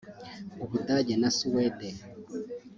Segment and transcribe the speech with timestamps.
[0.63, 1.87] u Budage na Suwede